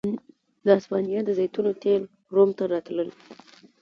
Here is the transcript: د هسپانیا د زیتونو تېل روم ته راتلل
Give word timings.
د 0.65 0.67
هسپانیا 0.77 1.19
د 1.25 1.29
زیتونو 1.37 1.71
تېل 1.83 2.01
روم 2.35 2.49
ته 2.57 2.63
راتلل 2.73 3.09